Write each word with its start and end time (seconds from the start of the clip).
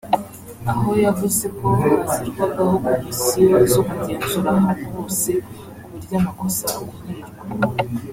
aho 0.71 0.89
yavuze 1.05 1.45
ko 1.57 1.65
hashyirwagaho 1.89 2.73
Komisiyo 2.87 3.57
zo 3.73 3.81
kugenzura 3.89 4.47
ahantu 4.55 4.85
hose 4.95 5.31
ku 5.75 5.85
buryo 5.91 6.15
amakosa 6.21 6.65
akumirwa 6.79 7.29